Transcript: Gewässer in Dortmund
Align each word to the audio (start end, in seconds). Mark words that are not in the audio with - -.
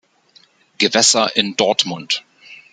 Gewässer 0.79 1.27
in 1.35 1.55
Dortmund 1.57 2.23